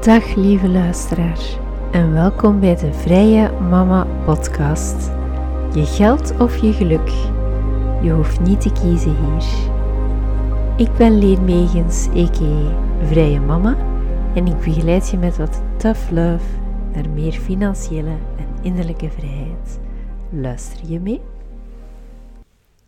Dag 0.00 0.34
lieve 0.34 0.68
luisteraar 0.68 1.58
en 1.92 2.12
welkom 2.12 2.60
bij 2.60 2.76
de 2.76 2.92
Vrije 2.92 3.50
Mama 3.50 4.04
Podcast. 4.24 5.10
Je 5.74 5.86
geld 5.86 6.36
of 6.38 6.56
je 6.56 6.72
geluk, 6.72 7.08
je 8.02 8.10
hoeft 8.10 8.40
niet 8.40 8.60
te 8.60 8.72
kiezen 8.72 9.16
hier. 9.16 9.44
Ik 10.76 10.96
ben 10.96 11.18
Leen 11.18 11.44
Megens. 11.44 12.08
Vrije 13.02 13.40
Mama 13.40 13.76
en 14.34 14.46
ik 14.46 14.58
begeleid 14.58 15.10
je 15.10 15.16
met 15.16 15.36
wat 15.36 15.62
tough 15.76 16.10
love 16.10 16.44
naar 16.94 17.08
meer 17.08 17.32
financiële 17.32 18.16
en 18.36 18.48
innerlijke 18.62 19.10
vrijheid. 19.10 19.80
Luister 20.30 20.90
je 20.90 21.00
mee? 21.00 21.20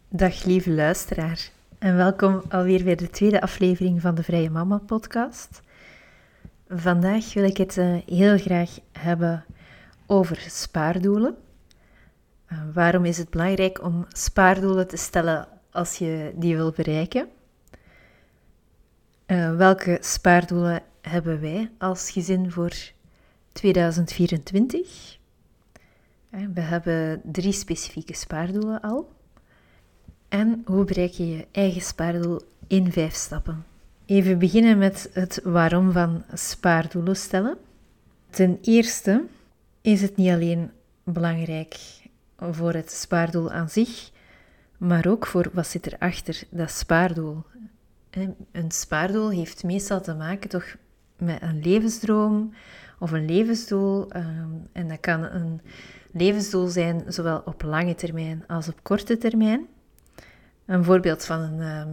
Dag 0.08 0.44
lieve 0.44 0.70
luisteraar 0.70 1.50
en 1.78 1.96
welkom 1.96 2.42
alweer 2.48 2.84
bij 2.84 2.94
de 2.94 3.10
tweede 3.10 3.40
aflevering 3.40 4.00
van 4.00 4.14
de 4.14 4.22
Vrije 4.22 4.50
Mama 4.50 4.80
Podcast. 4.86 5.62
Vandaag 6.74 7.32
wil 7.32 7.44
ik 7.44 7.56
het 7.56 7.76
uh, 7.76 7.96
heel 8.06 8.38
graag 8.38 8.78
hebben 8.92 9.44
over 10.06 10.44
spaardoelen. 10.48 11.36
Uh, 12.52 12.58
waarom 12.74 13.04
is 13.04 13.18
het 13.18 13.30
belangrijk 13.30 13.82
om 13.82 14.06
spaardoelen 14.08 14.88
te 14.88 14.96
stellen 14.96 15.48
als 15.70 15.96
je 15.96 16.32
die 16.34 16.56
wil 16.56 16.70
bereiken? 16.70 17.28
Uh, 19.26 19.56
welke 19.56 19.98
spaardoelen 20.00 20.82
hebben 21.00 21.40
wij 21.40 21.70
als 21.78 22.10
gezin 22.10 22.50
voor 22.50 22.72
2024? 23.52 25.18
We 26.30 26.60
hebben 26.60 27.20
drie 27.24 27.52
specifieke 27.52 28.14
spaardoelen 28.14 28.80
al. 28.80 29.12
En 30.28 30.62
hoe 30.64 30.84
bereik 30.84 31.12
je 31.12 31.28
je 31.28 31.46
eigen 31.50 31.82
spaardoel 31.82 32.40
in 32.66 32.92
vijf 32.92 33.14
stappen? 33.14 33.71
Even 34.06 34.38
beginnen 34.38 34.78
met 34.78 35.10
het 35.12 35.40
waarom 35.44 35.92
van 35.92 36.24
spaardoelen 36.32 37.16
stellen. 37.16 37.56
Ten 38.30 38.58
eerste 38.62 39.24
is 39.80 40.02
het 40.02 40.16
niet 40.16 40.30
alleen 40.30 40.70
belangrijk 41.04 41.76
voor 42.36 42.72
het 42.72 42.90
spaardoel 42.90 43.50
aan 43.50 43.68
zich, 43.68 44.10
maar 44.78 45.06
ook 45.06 45.26
voor 45.26 45.50
wat 45.52 45.66
zit 45.66 45.86
er 45.86 45.96
achter 45.98 46.42
dat 46.50 46.70
spaardoel. 46.70 47.42
Een 48.52 48.70
spaardoel 48.70 49.30
heeft 49.30 49.64
meestal 49.64 50.00
te 50.00 50.14
maken 50.14 50.50
toch 50.50 50.76
met 51.18 51.42
een 51.42 51.60
levensdroom 51.62 52.54
of 52.98 53.10
een 53.10 53.24
levensdoel. 53.24 54.10
Ehm, 54.10 54.50
en 54.72 54.88
dat 54.88 55.00
kan 55.00 55.22
een 55.22 55.60
levensdoel 56.12 56.66
zijn 56.66 57.02
zowel 57.06 57.42
op 57.44 57.62
lange 57.62 57.94
termijn 57.94 58.44
als 58.46 58.68
op 58.68 58.82
korte 58.82 59.18
termijn. 59.18 59.66
Een 60.66 60.84
voorbeeld 60.84 61.24
van 61.24 61.40
een, 61.40 61.60
ehm, 61.60 61.88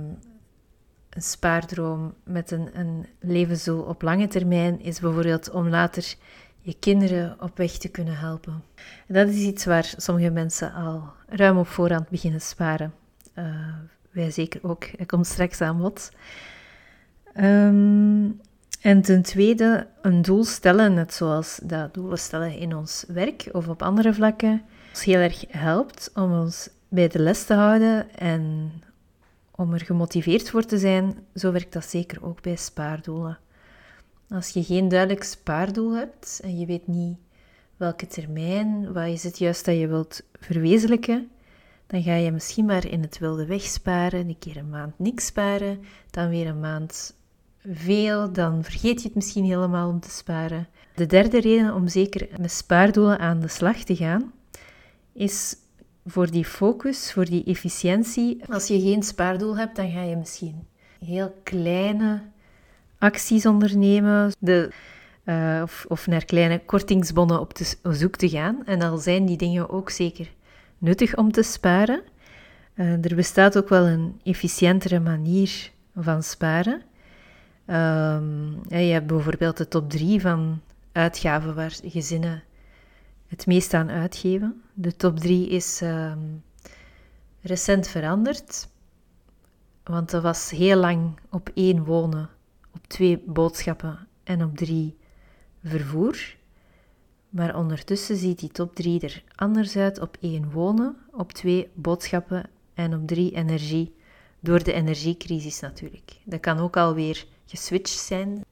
een 1.09 1.21
spaardroom 1.21 2.13
met 2.23 2.51
een, 2.51 2.69
een 2.79 3.05
levensdoel 3.19 3.81
op 3.81 4.01
lange 4.01 4.27
termijn 4.27 4.81
is 4.81 4.99
bijvoorbeeld 4.99 5.49
om 5.49 5.67
later 5.67 6.15
je 6.61 6.75
kinderen 6.79 7.35
op 7.39 7.57
weg 7.57 7.71
te 7.71 7.89
kunnen 7.89 8.17
helpen. 8.17 8.63
En 9.07 9.13
dat 9.13 9.27
is 9.27 9.41
iets 9.41 9.65
waar 9.65 9.93
sommige 9.97 10.29
mensen 10.29 10.73
al 10.73 11.03
ruim 11.27 11.57
op 11.57 11.67
voorhand 11.67 12.09
beginnen 12.09 12.41
sparen. 12.41 12.93
Uh, 13.35 13.45
wij 14.11 14.31
zeker 14.31 14.59
ook. 14.63 14.85
Ik 14.85 15.07
komt 15.07 15.27
straks 15.27 15.61
aan 15.61 15.77
bod. 15.77 16.11
Um, 17.37 18.41
en 18.81 19.01
ten 19.01 19.21
tweede, 19.21 19.87
een 20.01 20.21
doel 20.21 20.43
stellen, 20.43 20.93
net 20.93 21.13
zoals 21.13 21.59
dat 21.63 21.93
doelen 21.93 22.17
stellen 22.17 22.57
in 22.57 22.75
ons 22.75 23.05
werk 23.07 23.49
of 23.51 23.67
op 23.67 23.81
andere 23.81 24.13
vlakken, 24.13 24.61
ons 24.89 25.03
heel 25.03 25.19
erg 25.19 25.45
helpt 25.47 26.11
om 26.13 26.39
ons 26.39 26.69
bij 26.87 27.07
de 27.07 27.19
les 27.19 27.43
te 27.43 27.53
houden 27.53 28.15
en 28.15 28.71
om 29.59 29.73
er 29.73 29.85
gemotiveerd 29.85 30.49
voor 30.49 30.65
te 30.65 30.77
zijn, 30.77 31.15
zo 31.35 31.51
werkt 31.51 31.73
dat 31.73 31.85
zeker 31.85 32.25
ook 32.25 32.41
bij 32.41 32.55
spaardoelen. 32.55 33.39
Als 34.29 34.49
je 34.49 34.63
geen 34.63 34.87
duidelijk 34.87 35.23
spaardoel 35.23 35.95
hebt 35.95 36.39
en 36.43 36.59
je 36.59 36.65
weet 36.65 36.87
niet 36.87 37.17
welke 37.77 38.07
termijn, 38.07 38.93
wat 38.93 39.07
is 39.07 39.23
het 39.23 39.37
juist 39.37 39.65
dat 39.65 39.77
je 39.77 39.87
wilt 39.87 40.21
verwezenlijken, 40.39 41.29
dan 41.87 42.03
ga 42.03 42.15
je 42.15 42.31
misschien 42.31 42.65
maar 42.65 42.87
in 42.87 43.01
het 43.01 43.17
wilde 43.17 43.45
weg 43.45 43.61
sparen, 43.61 44.27
een 44.27 44.39
keer 44.39 44.57
een 44.57 44.69
maand 44.69 44.99
niks 44.99 45.25
sparen, 45.25 45.79
dan 46.09 46.29
weer 46.29 46.47
een 46.47 46.59
maand 46.59 47.15
veel, 47.65 48.31
dan 48.31 48.63
vergeet 48.63 49.01
je 49.01 49.07
het 49.07 49.15
misschien 49.15 49.45
helemaal 49.45 49.89
om 49.89 49.99
te 49.99 50.09
sparen. 50.09 50.67
De 50.95 51.05
derde 51.05 51.39
reden 51.39 51.73
om 51.73 51.87
zeker 51.87 52.27
met 52.39 52.51
spaardoelen 52.51 53.19
aan 53.19 53.39
de 53.39 53.47
slag 53.47 53.77
te 53.77 53.95
gaan, 53.95 54.33
is 55.13 55.55
voor 56.09 56.31
die 56.31 56.45
focus, 56.45 57.13
voor 57.13 57.25
die 57.25 57.43
efficiëntie. 57.43 58.41
Als 58.49 58.67
je 58.67 58.79
geen 58.81 59.03
spaardoel 59.03 59.57
hebt, 59.57 59.75
dan 59.75 59.91
ga 59.91 60.01
je 60.01 60.15
misschien 60.15 60.67
heel 61.05 61.35
kleine 61.43 62.21
acties 62.97 63.45
ondernemen. 63.45 64.31
De, 64.39 64.69
uh, 65.25 65.59
of, 65.63 65.85
of, 65.87 66.07
naar 66.07 66.25
kleine 66.25 66.61
kortingsbonnen 66.65 67.39
op, 67.39 67.53
te, 67.53 67.75
zoek 67.83 68.15
te 68.15 68.29
gaan. 68.29 68.65
En 68.65 68.81
al 68.81 68.97
zijn 68.97 69.25
die 69.25 69.37
dingen 69.37 69.69
ook 69.69 69.89
zeker 69.89 70.31
nuttig 70.77 71.15
om 71.15 71.31
te 71.31 71.43
sparen. 71.43 72.01
Uh, 72.75 73.05
er 73.05 73.15
bestaat 73.15 73.57
ook 73.57 73.69
wel 73.69 73.87
een 73.87 74.19
efficiëntere 74.23 74.99
manier 74.99 75.71
van 75.95 76.23
sparen. 76.23 76.81
Um, 77.67 78.61
je 78.67 78.75
hebt 78.75 79.07
bijvoorbeeld 79.07 79.57
de 79.57 79.67
top 79.67 79.89
3 79.89 80.21
van 80.21 80.61
uitgaven 80.91 81.55
waar 81.55 81.75
gezinnen 81.83 82.43
het 83.29 83.45
meest 83.45 83.73
aan 83.73 83.89
uitgeven. 83.89 84.61
De 84.73 84.95
top 84.95 85.19
3 85.19 85.49
is 85.49 85.81
um, 85.81 86.43
recent 87.41 87.87
veranderd, 87.87 88.67
want 89.83 90.09
dat 90.09 90.23
was 90.23 90.49
heel 90.49 90.77
lang 90.77 91.19
op 91.29 91.49
één 91.53 91.83
wonen, 91.83 92.29
op 92.73 92.87
twee 92.87 93.23
boodschappen 93.25 94.07
en 94.23 94.43
op 94.43 94.57
drie 94.57 94.97
vervoer. 95.63 96.37
Maar 97.29 97.55
ondertussen 97.55 98.17
ziet 98.17 98.39
die 98.39 98.51
top 98.51 98.75
3 98.75 98.99
er 98.99 99.23
anders 99.35 99.75
uit 99.75 99.99
op 99.99 100.17
één 100.21 100.51
wonen, 100.51 100.95
op 101.11 101.31
twee 101.33 101.69
boodschappen 101.73 102.49
en 102.73 102.93
op 102.93 103.07
drie 103.07 103.31
energie. 103.31 103.95
Door 104.39 104.63
de 104.63 104.73
energiecrisis 104.73 105.59
natuurlijk. 105.59 106.17
Dat 106.23 106.39
kan 106.39 106.59
ook 106.59 106.77
alweer 106.77 107.25
geswitcht 107.45 107.99
zijn. 107.99 108.45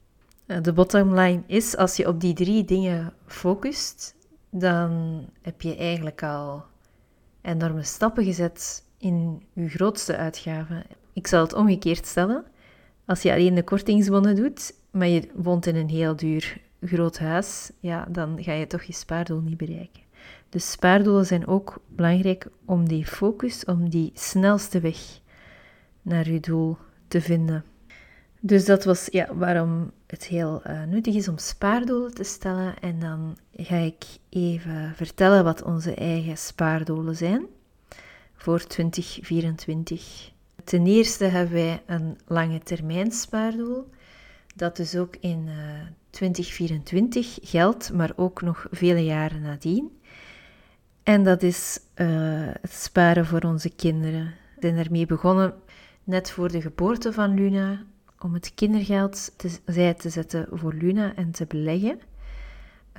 Eh, 0.46 0.62
de 0.62 0.72
bottom 0.72 1.14
line 1.14 1.42
is, 1.46 1.76
als 1.76 1.96
je 1.96 2.08
op 2.08 2.20
die 2.20 2.34
drie 2.34 2.64
dingen 2.64 3.12
focust, 3.26 4.14
dan 4.50 5.24
heb 5.42 5.62
je 5.62 5.76
eigenlijk 5.76 6.22
al 6.22 6.64
enorme 7.42 7.82
stappen 7.82 8.24
gezet 8.24 8.84
in 8.98 9.42
je 9.52 9.68
grootste 9.68 10.16
uitgaven. 10.16 10.84
Ik 11.12 11.26
zal 11.26 11.42
het 11.42 11.52
omgekeerd 11.52 12.06
stellen. 12.06 12.44
Als 13.04 13.22
je 13.22 13.32
alleen 13.32 13.54
de 13.54 13.62
kortingsbonnen 13.62 14.36
doet, 14.36 14.74
maar 14.90 15.08
je 15.08 15.28
woont 15.34 15.66
in 15.66 15.76
een 15.76 15.88
heel 15.88 16.16
duur 16.16 16.60
groot 16.80 17.18
huis, 17.18 17.70
ja, 17.80 18.06
dan 18.10 18.42
ga 18.42 18.52
je 18.52 18.66
toch 18.66 18.82
je 18.82 18.92
spaardoel 18.92 19.40
niet 19.40 19.56
bereiken. 19.56 20.02
Dus 20.48 20.70
spaardoelen 20.70 21.26
zijn 21.26 21.46
ook 21.46 21.82
belangrijk 21.88 22.46
om 22.64 22.88
die 22.88 23.06
focus, 23.06 23.64
om 23.64 23.88
die 23.88 24.10
snelste 24.14 24.80
weg 24.80 24.98
naar 26.02 26.30
je 26.30 26.40
doel 26.40 26.76
te 27.08 27.20
vinden. 27.20 27.64
Dus 28.40 28.64
dat 28.64 28.84
was 28.84 29.08
ja, 29.10 29.34
waarom 29.34 29.90
het 30.06 30.24
heel 30.24 30.62
uh, 30.66 30.82
nuttig 30.84 31.14
is 31.14 31.28
om 31.28 31.38
spaardoelen 31.38 32.14
te 32.14 32.24
stellen. 32.24 32.78
En 32.80 32.98
dan 32.98 33.36
ga 33.56 33.76
ik 33.76 34.04
even 34.28 34.92
vertellen 34.94 35.44
wat 35.44 35.62
onze 35.62 35.94
eigen 35.94 36.38
spaardoelen 36.38 37.16
zijn 37.16 37.46
voor 38.34 38.66
2024. 38.66 40.30
Ten 40.64 40.86
eerste 40.86 41.24
hebben 41.24 41.54
wij 41.54 41.82
een 41.86 42.18
lange 42.26 42.58
termijn 42.58 43.12
spaardoel, 43.12 43.90
dat 44.54 44.76
dus 44.76 44.96
ook 44.96 45.16
in 45.20 45.46
uh, 45.46 45.54
2024 46.10 47.38
geldt, 47.42 47.92
maar 47.92 48.12
ook 48.16 48.42
nog 48.42 48.66
vele 48.70 49.04
jaren 49.04 49.40
nadien. 49.40 50.00
En 51.02 51.24
dat 51.24 51.42
is 51.42 51.80
uh, 51.96 52.08
het 52.60 52.72
sparen 52.72 53.26
voor 53.26 53.40
onze 53.40 53.70
kinderen. 53.70 54.34
We 54.54 54.60
zijn 54.60 54.76
daarmee 54.76 55.06
begonnen 55.06 55.54
net 56.04 56.30
voor 56.30 56.52
de 56.52 56.60
geboorte 56.60 57.12
van 57.12 57.34
Luna, 57.34 57.82
om 58.20 58.34
het 58.34 58.54
kindergeld 58.54 59.32
te, 59.36 59.94
te 59.96 60.10
zetten 60.10 60.46
voor 60.52 60.74
Luna 60.74 61.14
en 61.14 61.30
te 61.30 61.46
beleggen. 61.46 62.00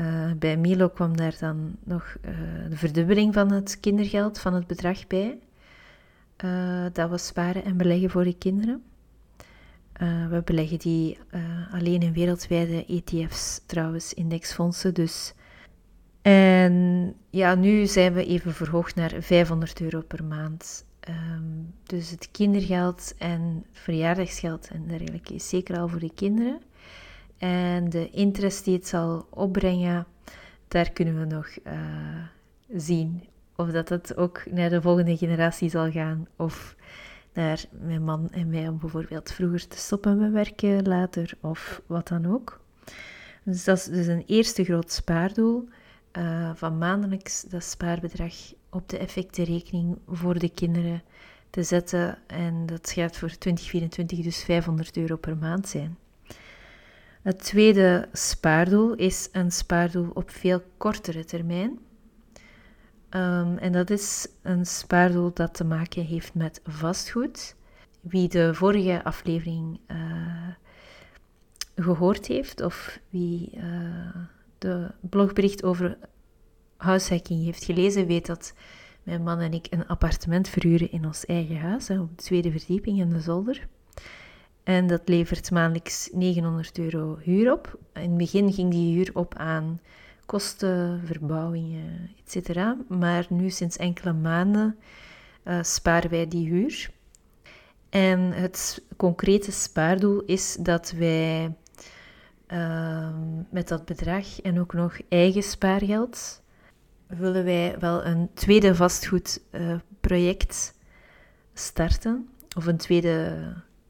Uh, 0.02 0.32
bij 0.38 0.58
Milo 0.58 0.90
kwam 0.90 1.18
daar 1.18 1.36
dan 1.40 1.76
nog 1.84 2.16
uh, 2.26 2.32
de 2.70 2.78
verdubbeling 2.78 3.34
van 3.34 3.52
het 3.52 3.80
kindergeld, 3.80 4.40
van 4.40 4.54
het 4.54 4.68
bedrag 4.68 5.08
bij. 5.08 5.38
Uh, 6.46 6.86
dat 6.94 7.10
we 7.10 7.18
sparen 7.18 7.64
en 7.64 7.78
beleggen 7.78 8.10
voor 8.10 8.24
de 8.24 8.38
kinderen. 8.38 8.84
we 10.30 10.42
beleggen 10.46 10.80
die 10.80 11.18
alleen 11.72 12.02
in 12.02 12.14
wereldwijde 12.14 12.86
ETF's, 12.86 13.62
trouwens, 13.66 14.14
indexfondsen. 14.14 14.94
Dus. 14.94 15.34
En 16.22 17.16
ja, 17.30 17.56
nu 17.56 17.86
zijn 17.86 18.14
we 18.14 18.26
even 18.26 18.54
verhoogd 18.54 18.96
naar 18.96 19.14
500 19.20 19.82
euro 19.82 20.02
per 20.02 20.24
maand. 20.24 20.86
Ehm, 21.10 21.44
dus 21.84 22.10
het 22.10 22.32
kindergeld 22.32 23.14
en 23.18 23.66
verjaardagsgeld 23.72 24.68
en 24.68 24.88
dergelijke 24.88 25.34
is 25.34 25.50
zeker 25.50 25.78
al 25.78 25.88
voor 25.88 26.00
de 26.00 26.14
kinderen. 26.14 26.62
En 27.38 27.90
de 27.90 28.10
interest 28.10 28.66
die 28.66 28.76
het 28.76 28.88
zal 28.88 29.28
opbrengen, 29.30 30.06
daar 30.68 30.92
kunnen 30.92 31.20
we 31.20 31.26
nog 31.26 31.48
uh, 31.68 31.74
zien 32.76 33.24
of 33.56 33.70
dat 33.70 33.90
het 33.90 34.18
ook 34.18 34.44
naar 34.52 34.70
de 34.70 34.82
volgende 34.82 35.18
generatie 35.18 35.70
zal 35.70 35.92
gaan. 35.92 36.28
Of 36.36 36.76
naar 37.34 37.66
mijn 37.82 38.04
man 38.04 38.30
en 38.30 38.50
mij 38.50 38.68
om 38.68 38.80
bijvoorbeeld 38.80 39.32
vroeger 39.32 39.68
te 39.68 39.78
stoppen 39.78 40.18
met 40.18 40.32
werken 40.32 40.88
later 40.88 41.34
of 41.42 41.82
wat 41.86 42.08
dan 42.08 42.26
ook. 42.26 42.62
Dus 43.44 43.64
dat 43.64 43.78
is 43.78 43.84
dus 43.84 44.08
een 44.08 44.24
eerste 44.26 44.64
groot 44.64 44.92
spaardoel 44.92 45.70
uh, 46.18 46.52
van 46.54 46.78
maandelijks 46.78 47.42
dat 47.42 47.64
spaarbedrag 47.64 48.34
op 48.70 48.90
de 48.90 48.98
effectenrekening 48.98 49.98
voor 50.08 50.40
de 50.40 50.50
kinderen 50.50 51.02
te 51.50 51.64
zetten. 51.64 52.18
En 52.28 52.66
dat 52.66 52.92
gaat 52.92 53.18
voor 53.18 53.30
2024 53.30 54.20
dus 54.20 54.44
500 54.44 54.98
euro 54.98 55.16
per 55.16 55.38
maand 55.38 55.68
zijn. 55.68 55.98
Het 57.22 57.44
tweede 57.44 58.10
spaardoel 58.14 58.94
is 58.96 59.30
een 59.32 59.52
spaardoel 59.52 60.10
op 60.14 60.30
veel 60.30 60.62
kortere 60.78 61.26
termijn. 61.26 61.80
Um, 63.10 63.58
en 63.58 63.72
dat 63.72 63.90
is 63.90 64.28
een 64.42 64.66
spaardoel 64.66 65.34
dat 65.34 65.54
te 65.54 65.64
maken 65.64 66.06
heeft 66.06 66.34
met 66.34 66.62
vastgoed. 66.64 67.56
Wie 68.02 68.30
de 68.30 68.54
vorige 68.54 69.04
aflevering 69.04 69.80
uh, 69.88 70.48
gehoord 71.76 72.26
heeft, 72.26 72.62
of 72.62 73.00
wie 73.10 73.52
uh, 73.56 74.16
de 74.60 74.92
blogbericht 75.02 75.64
over 75.64 75.98
huishacking 76.78 77.44
heeft 77.44 77.64
gelezen, 77.64 78.08
weet 78.08 78.26
dat 78.26 78.54
mijn 79.04 79.24
man 79.24 79.40
en 79.40 79.54
ik 79.54 79.68
een 79.70 79.88
appartement 79.88 80.48
verhuren 80.48 80.92
in 80.92 81.06
ons 81.06 81.26
eigen 81.26 81.60
huis, 81.60 81.88
hè, 81.88 82.00
op 82.00 82.18
de 82.18 82.24
tweede 82.24 82.52
verdieping 82.52 83.00
in 83.00 83.10
de 83.10 83.22
zolder. 83.22 83.68
En 84.64 84.88
dat 84.88 85.02
levert 85.06 85.52
maandelijks 85.52 86.10
900 86.12 86.78
euro 86.78 87.18
huur 87.22 87.52
op. 87.52 87.80
In 87.94 88.02
het 88.02 88.18
begin 88.18 88.54
ging 88.54 88.72
die 88.72 88.96
huur 88.96 89.10
op 89.14 89.36
aan 89.36 89.80
kosten, 90.26 91.02
verbouwingen, 91.06 92.10
etc. 92.26 92.60
Maar 92.88 93.26
nu 93.30 93.50
sinds 93.50 93.78
enkele 93.78 94.14
maanden 94.14 94.76
uh, 95.44 95.64
sparen 95.64 96.10
wij 96.10 96.28
die 96.28 96.50
huur. 96.50 96.90
En 97.90 98.20
het 98.20 98.84
concrete 98.98 99.52
spaardoel 99.52 100.22
is 100.26 100.58
dat 100.60 100.92
wij 100.92 101.56
uh, 102.48 103.10
met 103.50 103.68
dat 103.68 103.86
bedrag 103.86 104.42
en 104.42 104.60
ook 104.60 104.74
nog 104.74 105.00
eigen 105.10 105.44
spaargeld 105.44 106.42
willen 107.08 107.44
wij 107.44 107.76
wel 107.80 108.06
een 108.06 108.30
tweede 108.34 108.76
vastgoedproject 108.76 110.74
uh, 110.76 110.80
starten. 111.54 112.30
Of 112.58 112.66
een 112.66 112.78
tweede 112.78 113.38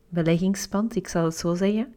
beleggingspand, 0.09 0.95
ik 0.95 1.07
zal 1.07 1.23
het 1.23 1.35
zo 1.35 1.55
zeggen. 1.55 1.95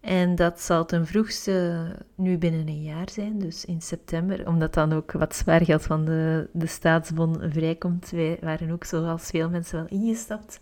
En 0.00 0.34
dat 0.34 0.60
zal 0.60 0.84
ten 0.84 1.06
vroegste 1.06 1.84
nu 2.14 2.38
binnen 2.38 2.68
een 2.68 2.82
jaar 2.82 3.10
zijn, 3.10 3.38
dus 3.38 3.64
in 3.64 3.82
september, 3.82 4.48
omdat 4.48 4.74
dan 4.74 4.92
ook 4.92 5.12
wat 5.12 5.34
spaargeld 5.34 5.82
van 5.82 6.04
de, 6.04 6.48
de 6.52 6.66
staatsbon 6.66 7.40
vrijkomt. 7.50 8.10
Wij 8.10 8.38
waren 8.40 8.70
ook 8.70 8.84
zoals 8.84 9.22
veel 9.22 9.48
mensen 9.48 9.76
wel 9.76 9.98
ingestapt. 10.00 10.60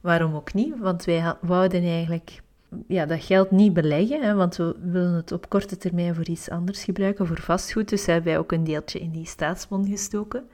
Waarom 0.00 0.34
ook 0.34 0.54
niet? 0.54 0.78
Want 0.78 1.04
wij 1.04 1.34
wouden 1.40 1.82
eigenlijk 1.82 2.42
ja, 2.86 3.06
dat 3.06 3.24
geld 3.24 3.50
niet 3.50 3.72
beleggen, 3.72 4.22
hè, 4.22 4.34
want 4.34 4.56
we 4.56 4.76
willen 4.80 5.14
het 5.14 5.32
op 5.32 5.48
korte 5.48 5.76
termijn 5.76 6.14
voor 6.14 6.28
iets 6.28 6.50
anders 6.50 6.84
gebruiken, 6.84 7.26
voor 7.26 7.40
vastgoed. 7.40 7.88
Dus 7.88 8.06
hebben 8.06 8.24
wij 8.24 8.38
ook 8.38 8.52
een 8.52 8.64
deeltje 8.64 8.98
in 8.98 9.10
die 9.10 9.26
staatsbond 9.26 9.88
gestoken. 9.88 10.48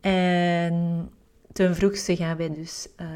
En 0.00 1.08
ten 1.52 1.74
vroegste 1.74 2.16
gaan 2.16 2.36
wij 2.36 2.54
dus 2.54 2.88
uh, 3.00 3.06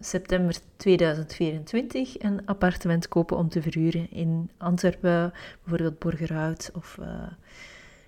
september 0.00 0.56
2024 0.76 2.22
een 2.22 2.46
appartement 2.46 3.08
kopen 3.08 3.36
om 3.36 3.48
te 3.48 3.62
verhuren 3.62 4.10
in 4.10 4.50
Antwerpen, 4.56 5.32
bijvoorbeeld 5.62 5.98
Borgerhout 5.98 6.70
of 6.74 6.96
uh, 7.00 7.06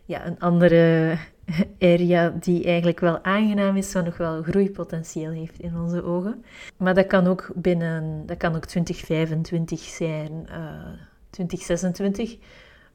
ja, 0.05 0.27
een 0.27 0.39
andere 0.39 1.17
area 1.95 2.29
die 2.41 2.65
eigenlijk 2.65 3.01
wel 3.01 3.25
aangenaam 3.25 3.77
is, 3.77 3.95
maar 3.95 4.05
nog 4.05 4.17
wel 4.17 4.43
groeipotentieel 4.43 5.31
heeft 5.31 5.59
in 5.59 5.77
onze 5.77 6.03
ogen. 6.03 6.45
Maar 6.77 6.95
dat 6.95 7.07
kan 7.07 7.27
ook 7.27 7.51
binnen, 7.55 8.27
dat 8.27 8.37
kan 8.37 8.55
ook 8.55 8.65
2025 8.65 9.81
zijn, 9.81 10.47
uh, 10.51 10.87
2026. 11.31 12.37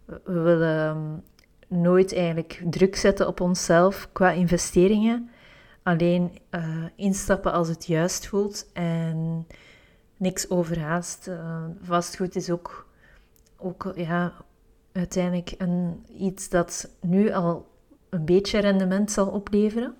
We 0.05 0.39
willen 0.39 1.23
nooit 1.67 2.13
eigenlijk 2.13 2.61
druk 2.69 2.95
zetten 2.95 3.27
op 3.27 3.41
onszelf 3.41 4.09
qua 4.11 4.31
investeringen. 4.31 5.29
Alleen 5.83 6.37
uh, 6.51 6.85
instappen 6.95 7.51
als 7.51 7.67
het 7.67 7.85
juist 7.85 8.27
voelt 8.27 8.69
en 8.73 9.47
niks 10.17 10.49
overhaast. 10.49 11.27
Uh, 11.27 11.63
vastgoed 11.81 12.35
is 12.35 12.49
ook, 12.49 12.87
ook 13.57 13.91
ja, 13.95 14.33
uiteindelijk 14.91 15.53
een, 15.57 16.05
iets 16.17 16.49
dat 16.49 16.89
nu 17.01 17.31
al 17.31 17.67
een 18.09 18.25
beetje 18.25 18.59
rendement 18.59 19.11
zal 19.11 19.27
opleveren. 19.27 19.95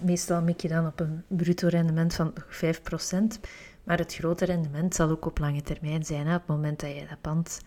meestal 0.00 0.42
mik 0.42 0.60
je 0.60 0.68
dan 0.68 0.86
op 0.86 1.00
een 1.00 1.22
bruto 1.26 1.68
rendement 1.68 2.14
van 2.14 2.32
5%, 2.48 3.40
maar 3.84 3.98
het 3.98 4.14
grote 4.14 4.44
rendement 4.44 4.94
zal 4.94 5.10
ook 5.10 5.26
op 5.26 5.38
lange 5.38 5.62
termijn 5.62 6.04
zijn. 6.04 6.26
Hè, 6.26 6.34
op 6.34 6.40
het 6.40 6.56
moment 6.56 6.80
dat 6.80 6.94
je 6.94 7.06
dat 7.08 7.20
pand 7.20 7.60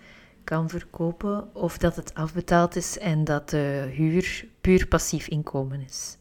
kan 0.43 0.69
verkopen 0.69 1.55
of 1.55 1.77
dat 1.77 1.95
het 1.95 2.13
afbetaald 2.13 2.75
is 2.75 2.97
en 2.97 3.23
dat 3.23 3.49
de 3.49 3.89
huur 3.93 4.45
puur 4.61 4.87
passief 4.87 5.27
inkomen 5.27 5.81
is. 5.81 6.17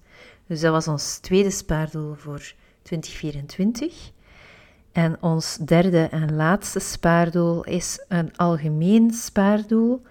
Dus 0.47 0.61
dat 0.61 0.73
was 0.73 0.89
ons 0.89 1.19
tweede 1.19 1.51
spaardoel 1.51 2.15
voor 2.15 2.53
2024. 2.83 4.11
En 4.93 5.23
ons 5.23 5.57
derde 5.57 6.09
en 6.11 6.35
laatste 6.35 6.79
spaardoel 6.79 7.65
is 7.65 8.05
een 8.09 8.37
algemeen 8.37 9.11
spaardoel, 9.11 10.03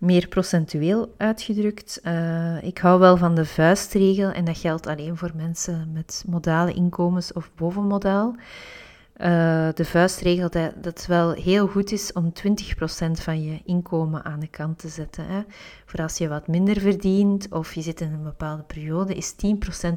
meer 0.00 0.28
procentueel 0.28 1.14
uitgedrukt. 1.16 2.00
Uh, 2.04 2.62
ik 2.62 2.78
hou 2.78 3.00
wel 3.00 3.16
van 3.16 3.34
de 3.34 3.44
vuistregel 3.44 4.30
en 4.30 4.44
dat 4.44 4.58
geldt 4.58 4.86
alleen 4.86 5.16
voor 5.16 5.30
mensen 5.34 5.90
met 5.92 6.24
modale 6.26 6.72
inkomens 6.72 7.32
of 7.32 7.50
bovenmodaal. 7.54 8.34
Uh, 8.36 9.68
de 9.74 9.84
vuistregel 9.84 10.50
dat, 10.50 10.72
dat 10.82 11.06
wel 11.06 11.32
heel 11.32 11.66
goed 11.66 11.92
is 11.92 12.12
om 12.12 12.32
20% 12.48 13.10
van 13.10 13.42
je 13.42 13.60
inkomen 13.64 14.24
aan 14.24 14.40
de 14.40 14.46
kant 14.46 14.78
te 14.78 14.88
zetten. 14.88 15.26
Hè. 15.26 15.42
Voor 15.84 16.02
als 16.02 16.18
je 16.18 16.28
wat 16.28 16.48
minder 16.48 16.80
verdient 16.80 17.48
of 17.50 17.74
je 17.74 17.82
zit 17.82 18.00
in 18.00 18.12
een 18.12 18.22
bepaalde 18.22 18.62
periode, 18.62 19.14
is 19.14 19.34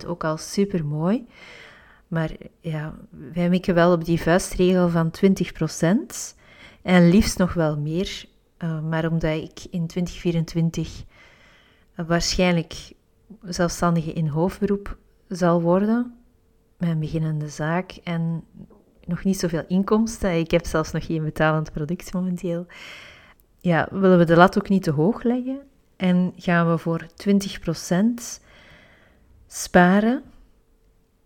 10% 0.03 0.07
ook 0.07 0.23
al 0.23 0.37
super 0.37 0.85
mooi. 0.85 1.27
Maar 2.07 2.31
ja, 2.59 2.93
wij 3.33 3.49
mikken 3.49 3.73
wel 3.73 3.91
op 3.91 4.05
die 4.05 4.21
vuistregel 4.21 4.89
van 4.89 5.11
20% 5.25 6.35
en 6.81 7.09
liefst 7.09 7.37
nog 7.37 7.53
wel 7.53 7.77
meer. 7.77 8.25
Uh, 8.63 8.81
maar 8.81 9.09
omdat 9.09 9.37
ik 9.37 9.59
in 9.69 9.87
2024 9.87 11.03
waarschijnlijk 11.95 12.93
zelfstandige 13.41 14.13
in 14.13 14.27
hoofdberoep 14.27 14.97
zal 15.27 15.61
worden, 15.61 16.15
mijn 16.77 16.99
beginnende 16.99 17.49
zaak 17.49 17.91
en 18.03 18.43
nog 19.05 19.23
niet 19.23 19.39
zoveel 19.39 19.63
inkomsten. 19.67 20.37
Ik 20.37 20.51
heb 20.51 20.65
zelfs 20.65 20.91
nog 20.91 21.05
geen 21.05 21.23
betalend 21.23 21.71
product 21.71 22.13
momenteel. 22.13 22.65
Ja, 23.59 23.87
willen 23.91 24.17
we 24.17 24.25
de 24.25 24.35
lat 24.35 24.57
ook 24.57 24.69
niet 24.69 24.83
te 24.83 24.91
hoog 24.91 25.23
leggen 25.23 25.59
en 25.95 26.33
gaan 26.35 26.69
we 26.69 26.77
voor 26.77 27.07
20% 27.29 28.41
sparen 29.47 30.23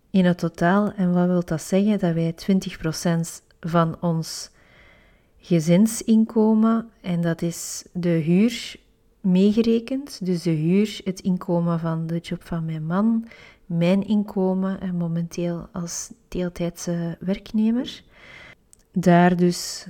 in 0.09 0.25
het 0.25 0.37
totaal. 0.37 0.91
En 0.91 1.13
wat 1.13 1.27
wil 1.27 1.45
dat 1.45 1.61
zeggen? 1.61 1.99
Dat 1.99 2.13
wij 2.13 2.35
20% 2.35 3.45
van 3.59 4.01
ons 4.01 4.51
gezinsinkomen, 5.47 6.89
en 7.01 7.21
dat 7.21 7.41
is 7.41 7.83
de 7.93 8.09
huur 8.09 8.75
meegerekend, 9.21 10.25
dus 10.25 10.41
de 10.41 10.49
huur, 10.49 11.01
het 11.03 11.19
inkomen 11.19 11.79
van 11.79 12.07
de 12.07 12.17
job 12.17 12.43
van 12.43 12.65
mijn 12.65 12.85
man, 12.85 13.27
mijn 13.65 14.07
inkomen 14.07 14.81
en 14.81 14.95
momenteel 14.95 15.67
als 15.71 16.11
deeltijdse 16.27 17.17
werknemer. 17.19 18.03
Daar 18.91 19.35
dus 19.35 19.87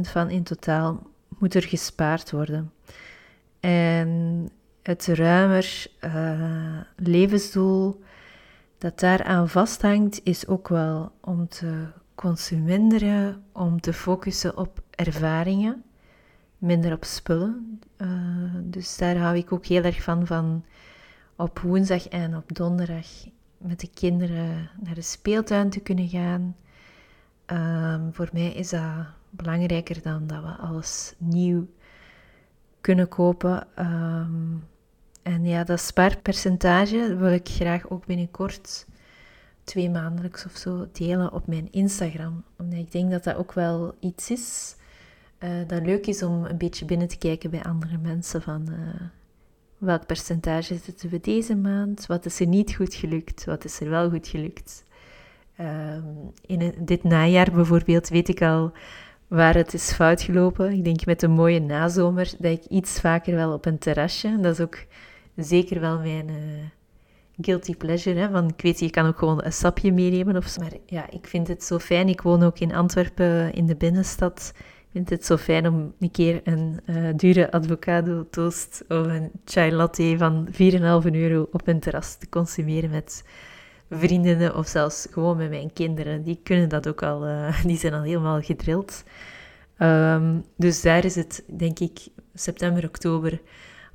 van 0.00 0.30
in 0.30 0.42
totaal 0.42 1.02
moet 1.38 1.54
er 1.54 1.62
gespaard 1.62 2.30
worden. 2.30 2.72
En 3.60 4.48
het 4.82 5.06
ruimer 5.06 5.86
uh, 6.04 6.80
levensdoel 6.96 8.02
dat 8.78 9.00
daaraan 9.00 9.48
vasthangt, 9.48 10.20
is 10.24 10.46
ook 10.46 10.68
wel 10.68 11.12
om 11.20 11.48
te 11.48 11.86
consumeren, 12.14 13.44
om 13.52 13.80
te 13.80 13.92
focussen 13.92 14.56
op 14.56 14.82
ervaringen, 14.90 15.82
minder 16.58 16.92
op 16.92 17.04
spullen. 17.04 17.80
Uh, 17.98 18.08
dus 18.62 18.96
daar 18.96 19.16
hou 19.16 19.36
ik 19.36 19.52
ook 19.52 19.66
heel 19.66 19.82
erg 19.82 20.02
van, 20.02 20.26
van 20.26 20.64
op 21.36 21.58
woensdag 21.58 22.08
en 22.08 22.36
op 22.36 22.54
donderdag 22.54 23.06
met 23.58 23.80
de 23.80 23.90
kinderen 23.94 24.70
naar 24.80 24.94
de 24.94 25.02
speeltuin 25.02 25.70
te 25.70 25.80
kunnen 25.80 26.08
gaan. 26.08 26.56
Um, 27.46 28.14
voor 28.14 28.28
mij 28.32 28.52
is 28.52 28.70
dat 28.70 29.06
belangrijker 29.30 30.02
dan 30.02 30.26
dat 30.26 30.42
we 30.42 30.50
alles 30.50 31.14
nieuw 31.18 31.66
kunnen 32.80 33.08
kopen. 33.08 33.66
Um, 33.78 34.64
en 35.22 35.44
ja, 35.44 35.64
dat 35.64 35.80
spaarpercentage 35.80 37.16
wil 37.16 37.32
ik 37.32 37.48
graag 37.48 37.88
ook 37.90 38.06
binnenkort 38.06 38.86
twee 39.64 39.90
maandelijks 39.90 40.44
of 40.44 40.56
zo 40.56 40.86
delen 40.92 41.32
op 41.32 41.46
mijn 41.46 41.68
Instagram. 41.70 42.44
Omdat 42.58 42.78
ik 42.78 42.92
denk 42.92 43.10
dat 43.10 43.24
dat 43.24 43.36
ook 43.36 43.52
wel 43.52 43.94
iets 44.00 44.30
is 44.30 44.76
uh, 45.44 45.50
dat 45.66 45.86
leuk 45.86 46.06
is 46.06 46.22
om 46.22 46.44
een 46.44 46.58
beetje 46.58 46.84
binnen 46.84 47.08
te 47.08 47.18
kijken 47.18 47.50
bij 47.50 47.62
andere 47.62 47.98
mensen 47.98 48.42
van 48.42 48.66
uh, 48.70 49.00
welk 49.78 50.06
percentage 50.06 50.76
zitten 50.76 51.08
we 51.10 51.20
deze 51.20 51.56
maand, 51.56 52.06
wat 52.06 52.26
is 52.26 52.40
er 52.40 52.46
niet 52.46 52.74
goed 52.74 52.94
gelukt, 52.94 53.44
wat 53.44 53.64
is 53.64 53.80
er 53.80 53.90
wel 53.90 54.10
goed 54.10 54.28
gelukt. 54.28 54.84
Um, 55.60 56.32
in 56.46 56.74
dit 56.78 57.02
najaar 57.02 57.50
bijvoorbeeld 57.52 58.08
weet 58.08 58.28
ik 58.28 58.42
al 58.42 58.72
waar 59.28 59.54
het 59.54 59.74
is 59.74 59.92
fout 59.92 60.22
gelopen. 60.22 60.72
Ik 60.72 60.84
denk 60.84 61.06
met 61.06 61.22
een 61.22 61.30
mooie 61.30 61.60
nazomer 61.60 62.32
dat 62.38 62.52
ik 62.52 62.64
iets 62.64 63.00
vaker 63.00 63.34
wel 63.34 63.52
op 63.52 63.66
een 63.66 63.78
terrasje. 63.78 64.38
Dat 64.40 64.52
is 64.52 64.60
ook 64.60 64.84
zeker 65.36 65.80
wel 65.80 65.98
mijn 65.98 66.28
uh, 66.28 66.36
guilty 67.40 67.76
pleasure. 67.76 68.18
Hè? 68.18 68.30
Want 68.30 68.50
ik 68.50 68.60
weet, 68.60 68.78
je 68.78 68.90
kan 68.90 69.06
ook 69.06 69.18
gewoon 69.18 69.44
een 69.44 69.52
sapje 69.52 69.92
meenemen 69.92 70.36
of 70.36 70.46
zo. 70.46 70.60
Maar 70.60 70.72
ja, 70.86 71.10
ik 71.10 71.26
vind 71.26 71.48
het 71.48 71.64
zo 71.64 71.78
fijn. 71.78 72.08
Ik 72.08 72.20
woon 72.20 72.42
ook 72.42 72.58
in 72.58 72.74
Antwerpen 72.74 73.52
in 73.52 73.66
de 73.66 73.76
binnenstad. 73.76 74.52
Ik 74.56 74.90
vind 74.90 75.10
het 75.10 75.26
zo 75.26 75.36
fijn 75.36 75.68
om 75.68 75.94
een 76.00 76.10
keer 76.10 76.40
een 76.44 76.80
uh, 76.86 77.08
dure 77.16 77.50
avocado 77.50 78.26
toast 78.30 78.84
of 78.88 79.06
een 79.06 79.30
chai 79.44 79.72
latte 79.72 80.14
van 80.18 80.48
4,5 80.52 80.56
euro 81.12 81.48
op 81.52 81.66
een 81.68 81.80
terras 81.80 82.16
te 82.16 82.28
consumeren 82.28 82.90
met 82.90 83.24
vriendinnen 83.90 84.56
of 84.56 84.66
zelfs 84.66 85.06
gewoon 85.10 85.36
met 85.36 85.50
mijn 85.50 85.72
kinderen. 85.72 86.22
Die 86.22 86.40
kunnen 86.42 86.68
dat 86.68 86.88
ook 86.88 87.02
al, 87.02 87.28
uh, 87.28 87.62
die 87.64 87.78
zijn 87.78 87.94
al 87.94 88.02
helemaal 88.02 88.40
gedrild. 88.40 89.04
Um, 89.78 90.44
dus 90.56 90.82
daar 90.82 91.04
is 91.04 91.14
het, 91.14 91.44
denk 91.56 91.78
ik, 91.78 91.98
september, 92.34 92.84
oktober 92.84 93.40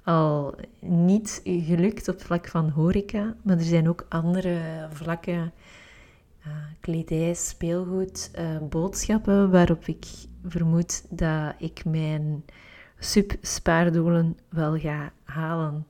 al 0.04 0.56
niet 0.80 1.42
gelukt 1.44 2.08
op 2.08 2.22
vlak 2.22 2.48
van 2.48 2.70
horeca. 2.70 3.36
Maar 3.42 3.58
er 3.58 3.64
zijn 3.64 3.90
ook 3.90 4.06
andere 4.10 4.88
vlakken, 4.92 5.52
uh, 6.48 6.54
kledij, 6.80 7.34
speelgoed, 7.34 8.32
uh, 8.40 8.58
boodschappen, 8.70 9.52
waarop 9.52 9.86
ik 9.86 10.06
vermoed 10.48 11.06
dat 11.10 11.54
ik 11.58 11.86
mijn 11.86 12.44
sub-spaardoelen 13.00 14.38
wel 14.50 14.78
ga 14.78 15.12
halen. 15.24 15.88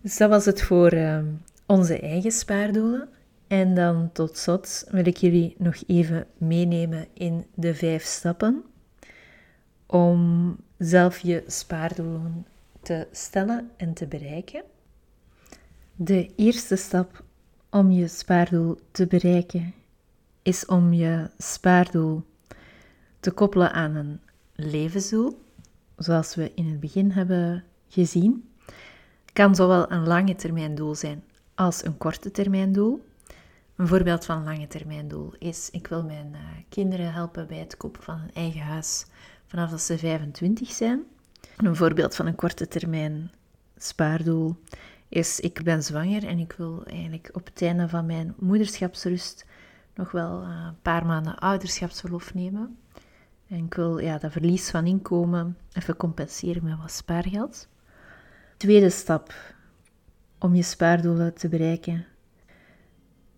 Dus 0.00 0.16
dat 0.16 0.30
was 0.30 0.44
het 0.44 0.62
voor 0.62 0.94
uh, 0.94 1.18
onze 1.66 1.98
eigen 1.98 2.32
spaardoelen. 2.32 3.08
En 3.46 3.74
dan 3.74 4.10
tot 4.12 4.36
slot 4.36 4.86
wil 4.90 5.06
ik 5.06 5.16
jullie 5.16 5.54
nog 5.58 5.74
even 5.86 6.26
meenemen 6.38 7.06
in 7.14 7.46
de 7.54 7.74
vijf 7.74 8.04
stappen 8.04 8.64
om 9.86 10.56
zelf 10.78 11.18
je 11.18 11.44
spaardoelen 11.46 12.46
te 12.82 13.06
stellen 13.12 13.70
en 13.76 13.94
te 13.94 14.06
bereiken. 14.06 14.62
De 15.94 16.30
eerste 16.36 16.76
stap 16.76 17.22
om 17.70 17.90
je 17.90 18.08
spaardoel 18.08 18.78
te 18.90 19.06
bereiken 19.06 19.74
is 20.42 20.66
om 20.66 20.92
je 20.92 21.30
spaardoel 21.38 22.22
te 23.20 23.30
koppelen 23.30 23.72
aan 23.72 23.94
een 23.94 24.20
levensdoel, 24.54 25.42
zoals 25.96 26.34
we 26.34 26.52
in 26.54 26.66
het 26.66 26.80
begin 26.80 27.10
hebben 27.10 27.64
gezien. 27.88 28.50
Kan 29.32 29.54
zowel 29.54 29.92
een 29.92 30.06
lange 30.06 30.34
termijn 30.34 30.74
doel 30.74 30.94
zijn 30.94 31.22
als 31.54 31.84
een 31.84 31.98
korte 31.98 32.30
termijn 32.30 32.72
doel. 32.72 33.04
Een 33.76 33.88
voorbeeld 33.88 34.24
van 34.24 34.36
een 34.36 34.44
lange 34.44 34.66
termijn 34.66 35.08
doel 35.08 35.32
is: 35.38 35.70
ik 35.70 35.86
wil 35.86 36.02
mijn 36.02 36.30
uh, 36.32 36.40
kinderen 36.68 37.12
helpen 37.12 37.46
bij 37.46 37.58
het 37.58 37.76
kopen 37.76 38.02
van 38.02 38.14
een 38.20 38.34
eigen 38.34 38.60
huis 38.60 39.06
vanaf 39.46 39.70
dat 39.70 39.80
ze 39.80 39.98
25 39.98 40.70
zijn. 40.70 41.04
Een 41.64 41.76
voorbeeld 41.76 42.14
van 42.14 42.26
een 42.26 42.34
korte 42.34 42.68
termijn 42.68 43.30
spaardoel 43.76 44.56
is: 45.08 45.40
ik 45.40 45.62
ben 45.62 45.82
zwanger 45.82 46.24
en 46.26 46.38
ik 46.38 46.52
wil 46.52 46.84
eigenlijk 46.86 47.30
op 47.32 47.46
het 47.46 47.62
einde 47.62 47.88
van 47.88 48.06
mijn 48.06 48.34
moederschapsrust 48.38 49.46
nog 49.94 50.10
wel 50.10 50.42
een 50.42 50.80
paar 50.82 51.06
maanden 51.06 51.38
ouderschapsverlof 51.38 52.34
nemen. 52.34 52.78
En 53.48 53.64
ik 53.64 53.74
wil 53.74 53.98
ja, 53.98 54.18
dat 54.18 54.32
verlies 54.32 54.70
van 54.70 54.86
inkomen 54.86 55.56
even 55.72 55.96
compenseren 55.96 56.64
met 56.64 56.78
wat 56.78 56.92
spaargeld. 56.92 57.68
Tweede 58.56 58.90
stap 58.90 59.34
om 60.38 60.54
je 60.54 60.62
spaardoelen 60.62 61.34
te 61.34 61.48
bereiken. 61.48 62.06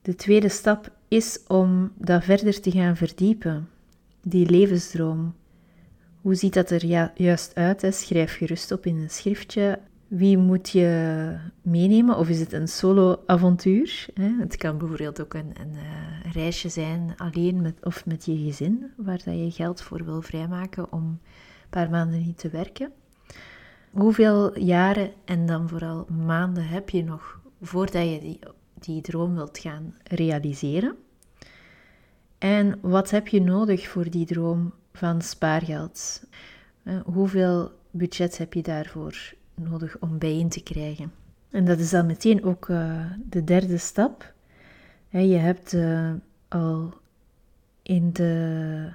De 0.03 0.15
tweede 0.15 0.49
stap 0.49 0.91
is 1.09 1.41
om 1.47 1.93
dat 1.97 2.25
verder 2.25 2.61
te 2.61 2.71
gaan 2.71 2.97
verdiepen, 2.97 3.69
die 4.21 4.51
levensdroom. 4.51 5.35
Hoe 6.23 6.35
ziet 6.35 6.55
dat 6.55 6.71
er 6.71 7.11
juist 7.15 7.55
uit? 7.55 7.87
Schrijf 7.91 8.37
gerust 8.37 8.73
op 8.73 8.87
in 8.87 8.97
een 8.97 9.11
schriftje. 9.11 9.79
Wie 10.09 10.39
moet 10.39 10.69
je 10.71 11.37
meenemen? 11.63 12.17
Of 12.17 12.29
is 12.29 12.41
het 12.41 12.53
een 12.53 12.69
solo-avontuur? 12.69 14.07
Het 14.21 14.57
kan 14.57 14.79
bijvoorbeeld 14.79 15.21
ook 15.21 15.35
een, 15.35 15.41
een, 15.41 15.69
een, 15.69 15.77
eh, 15.77 16.33
reisje 16.33 16.69
zijn 16.69 17.15
alleen 17.17 17.63
met, 17.63 17.75
of 17.85 18.07
met 18.07 18.25
je 18.25 18.37
gezin, 18.37 18.93
waar 18.97 19.21
dat 19.25 19.35
je 19.35 19.51
geld 19.51 19.83
voor 19.83 20.05
wil 20.05 20.23
vrijmaken 20.23 20.93
om 20.93 21.03
een 21.03 21.21
paar 21.71 21.91
maanden 21.91 22.21
niet 22.21 22.39
te 22.39 22.49
werken. 22.49 22.93
Hoeveel 23.91 24.59
jaren 24.59 25.11
en 25.25 25.47
dan 25.47 25.69
vooral 25.69 26.07
maanden 26.25 26.67
heb 26.67 26.91
je 26.91 27.05
nog 27.05 27.41
voordat 27.61 28.11
je 28.11 28.19
die, 28.21 28.39
die 28.75 29.01
droom 29.01 29.35
wilt 29.35 29.59
gaan 29.59 29.95
realiseren? 30.03 30.97
En 32.39 32.79
wat 32.81 33.11
heb 33.11 33.29
je 33.29 33.41
nodig 33.41 33.89
voor 33.89 34.11
die 34.11 34.27
droom 34.27 34.73
van 34.93 35.23
spaargeld? 35.23 36.23
Eh, 36.83 37.01
hoeveel 37.05 37.71
budget 37.91 38.39
heb 38.39 38.55
je 38.55 38.63
daarvoor 38.63 39.35
nodig 39.55 39.97
om 40.01 40.19
bijeen 40.19 40.49
te 40.49 40.63
krijgen? 40.63 41.13
En 41.51 41.65
dat 41.65 41.79
is 41.79 41.91
dan 41.91 42.07
meteen 42.07 42.45
ook 42.45 42.69
uh, 42.69 43.05
de 43.29 43.45
derde 43.45 43.79
stap. 43.79 44.33
Je 45.09 45.37
hebt 45.37 45.73
uh, 45.73 46.13
al 46.49 46.95
in 47.83 48.13
de 48.13 48.93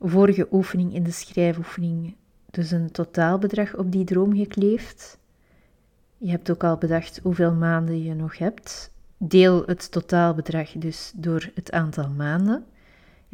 vorige 0.00 0.46
oefening, 0.50 0.94
in 0.94 1.02
de 1.02 1.10
schrijfoefening, 1.10 2.14
dus 2.50 2.70
een 2.70 2.90
totaalbedrag 2.90 3.76
op 3.76 3.92
die 3.92 4.04
droom 4.04 4.36
gekleefd. 4.36 5.18
Je 6.18 6.30
hebt 6.30 6.50
ook 6.50 6.64
al 6.64 6.76
bedacht 6.76 7.20
hoeveel 7.22 7.52
maanden 7.52 8.02
je 8.02 8.14
nog 8.14 8.38
hebt. 8.38 8.92
Deel 9.16 9.62
het 9.66 9.90
totaalbedrag 9.90 10.72
dus 10.72 11.12
door 11.14 11.50
het 11.54 11.72
aantal 11.72 12.08
maanden. 12.08 12.64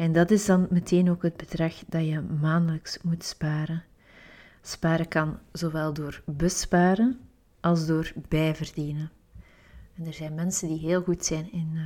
En 0.01 0.13
dat 0.13 0.31
is 0.31 0.47
dan 0.47 0.67
meteen 0.71 1.11
ook 1.11 1.23
het 1.23 1.37
bedrag 1.37 1.75
dat 1.89 2.07
je 2.07 2.21
maandelijks 2.21 2.99
moet 3.03 3.25
sparen. 3.25 3.85
Sparen 4.63 5.09
kan 5.09 5.39
zowel 5.53 5.93
door 5.93 6.23
besparen 6.27 7.19
als 7.61 7.87
door 7.87 8.13
bijverdienen. 8.29 9.11
En 9.95 10.07
er 10.07 10.13
zijn 10.13 10.35
mensen 10.35 10.69
die 10.69 10.79
heel 10.79 11.03
goed 11.03 11.25
zijn 11.25 11.53
in 11.53 11.71
uh, 11.75 11.83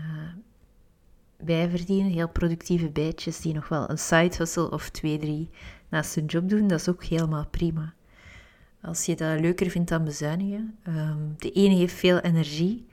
bijverdienen, 1.44 2.12
heel 2.12 2.28
productieve 2.28 2.88
bijtjes 2.90 3.40
die 3.40 3.54
nog 3.54 3.68
wel 3.68 3.90
een 3.90 3.98
side 3.98 4.36
hustle 4.36 4.70
of 4.70 4.90
twee, 4.90 5.18
drie 5.18 5.50
naast 5.88 6.14
hun 6.14 6.26
job 6.26 6.48
doen, 6.48 6.68
dat 6.68 6.80
is 6.80 6.88
ook 6.88 7.04
helemaal 7.04 7.46
prima. 7.46 7.94
Als 8.82 9.04
je 9.06 9.16
dat 9.16 9.40
leuker 9.40 9.70
vindt 9.70 9.88
dan 9.88 10.04
bezuinigen. 10.04 10.78
Ehm, 10.82 11.18
de 11.36 11.50
ene 11.52 11.74
heeft 11.74 11.94
veel 11.94 12.18
energie, 12.18 12.86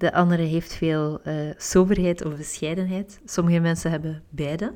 de 0.00 0.12
andere 0.12 0.42
heeft 0.42 0.74
veel 0.74 1.20
uh, 1.26 1.34
soberheid 1.56 2.24
of 2.24 2.36
bescheidenheid. 2.36 3.20
Sommige 3.24 3.58
mensen 3.58 3.90
hebben 3.90 4.22
beide. 4.28 4.72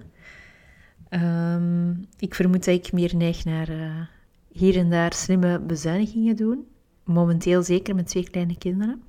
Um, 1.10 2.06
ik 2.18 2.34
vermoed 2.34 2.64
dat 2.64 2.74
ik 2.74 2.92
meer 2.92 3.16
neig 3.16 3.44
naar 3.44 3.70
uh, 3.70 4.00
hier 4.52 4.76
en 4.76 4.90
daar 4.90 5.12
slimme 5.12 5.58
bezuinigingen 5.58 6.36
doen. 6.36 6.66
Momenteel 7.04 7.62
zeker 7.62 7.94
met 7.94 8.06
twee 8.06 8.30
kleine 8.30 8.58
kinderen. 8.58 9.02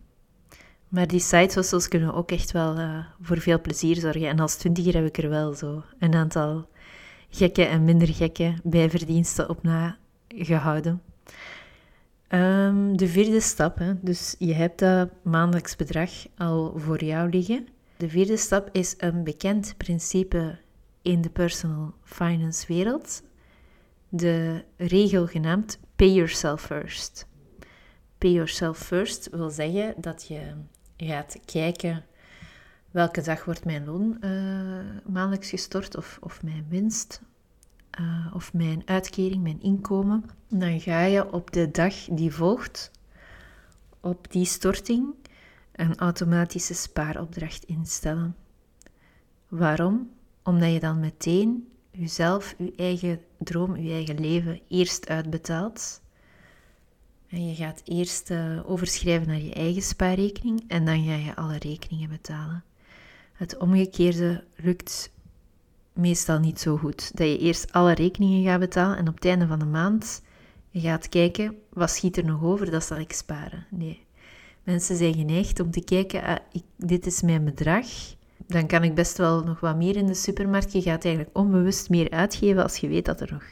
Maar 0.87 1.07
die 1.07 1.19
side 1.19 1.87
kunnen 1.87 2.13
ook 2.13 2.31
echt 2.31 2.51
wel 2.51 2.79
uh, 2.79 3.05
voor 3.21 3.39
veel 3.39 3.61
plezier 3.61 3.95
zorgen. 3.95 4.27
En 4.27 4.39
als 4.39 4.55
twintiger 4.55 4.93
heb 4.93 5.05
ik 5.05 5.17
er 5.17 5.29
wel 5.29 5.53
zo 5.53 5.83
een 5.99 6.15
aantal 6.15 6.67
gekke 7.29 7.63
en 7.65 7.83
minder 7.83 8.07
gekke 8.07 8.53
bijverdiensten 8.63 9.49
op 9.49 9.63
nagehouden. 9.63 11.01
Um, 12.29 12.97
de 12.97 13.07
vierde 13.07 13.39
stap, 13.39 13.77
hè. 13.77 13.93
dus 14.01 14.35
je 14.39 14.53
hebt 14.53 14.79
dat 14.79 15.09
maandelijks 15.21 15.75
bedrag 15.75 16.11
al 16.37 16.73
voor 16.75 17.03
jou 17.03 17.29
liggen. 17.29 17.67
De 17.97 18.09
vierde 18.09 18.37
stap 18.37 18.69
is 18.71 18.93
een 18.97 19.23
bekend 19.23 19.73
principe 19.77 20.57
in 21.01 21.21
de 21.21 21.29
personal 21.29 21.93
finance 22.03 22.67
wereld. 22.67 23.23
De 24.09 24.63
regel 24.77 25.27
genaamd 25.27 25.79
pay 25.95 26.11
yourself 26.11 26.61
first. 26.61 27.27
Pay 28.17 28.31
yourself 28.31 28.77
first 28.77 29.29
wil 29.29 29.49
zeggen 29.49 29.93
dat 29.97 30.27
je 30.27 30.53
gaat 30.97 31.39
kijken 31.45 32.05
welke 32.91 33.21
dag 33.21 33.45
wordt 33.45 33.65
mijn 33.65 33.85
loon 33.85 34.17
uh, 34.21 34.31
maandelijks 35.05 35.49
gestort 35.49 35.97
of, 35.97 36.17
of 36.21 36.43
mijn 36.43 36.65
winst 36.69 37.21
uh, 37.99 38.31
of 38.33 38.53
mijn 38.53 38.81
uitkering, 38.85 39.43
mijn 39.43 39.61
inkomen. 39.61 40.23
Dan 40.49 40.79
ga 40.79 41.03
je 41.03 41.31
op 41.31 41.51
de 41.51 41.71
dag 41.71 41.93
die 42.11 42.31
volgt, 42.31 42.91
op 43.99 44.31
die 44.31 44.45
storting, 44.45 45.13
een 45.71 45.97
automatische 45.97 46.73
spaaropdracht 46.73 47.63
instellen. 47.63 48.35
Waarom? 49.47 50.09
Omdat 50.43 50.71
je 50.71 50.79
dan 50.79 50.99
meteen 50.99 51.67
jezelf, 51.91 52.55
je 52.57 52.73
eigen 52.75 53.21
droom, 53.37 53.75
je 53.75 53.91
eigen 53.91 54.19
leven 54.19 54.59
eerst 54.67 55.09
uitbetaalt. 55.09 56.01
En 57.27 57.47
je 57.47 57.55
gaat 57.55 57.81
eerst 57.85 58.29
uh, 58.29 58.69
overschrijven 58.69 59.27
naar 59.27 59.41
je 59.41 59.53
eigen 59.53 59.81
spaarrekening 59.81 60.63
en 60.67 60.85
dan 60.85 61.03
ga 61.03 61.15
je 61.15 61.35
alle 61.35 61.57
rekeningen 61.57 62.09
betalen. 62.09 62.63
Het 63.33 63.57
omgekeerde 63.57 64.43
lukt 64.55 65.11
meestal 65.95 66.39
niet 66.39 66.59
zo 66.59 66.77
goed. 66.77 67.17
Dat 67.17 67.27
je 67.27 67.37
eerst 67.37 67.71
alle 67.73 67.93
rekeningen 67.93 68.43
gaat 68.43 68.59
betalen 68.59 68.97
en 68.97 69.07
op 69.07 69.15
het 69.15 69.25
einde 69.25 69.47
van 69.47 69.59
de 69.59 69.65
maand 69.65 70.21
gaat 70.73 71.09
kijken, 71.09 71.55
wat 71.69 71.89
schiet 71.89 72.17
er 72.17 72.25
nog 72.25 72.43
over, 72.43 72.71
dat 72.71 72.83
zal 72.83 72.97
ik 72.97 73.13
sparen. 73.13 73.65
Nee. 73.69 74.03
Mensen 74.63 74.95
zijn 74.95 75.13
geneigd 75.13 75.59
om 75.59 75.71
te 75.71 75.83
kijken, 75.83 76.23
ah, 76.23 76.35
ik, 76.51 76.63
dit 76.77 77.05
is 77.05 77.21
mijn 77.21 77.45
bedrag, 77.45 77.85
dan 78.47 78.67
kan 78.67 78.83
ik 78.83 78.95
best 78.95 79.17
wel 79.17 79.43
nog 79.43 79.59
wat 79.59 79.75
meer 79.75 79.95
in 79.95 80.05
de 80.05 80.13
supermarkt. 80.13 80.71
Je 80.71 80.81
gaat 80.81 81.05
eigenlijk 81.05 81.37
onbewust 81.37 81.89
meer 81.89 82.09
uitgeven 82.09 82.63
als 82.63 82.77
je 82.77 82.87
weet 82.87 83.05
dat 83.05 83.21
er 83.21 83.31
nog 83.31 83.43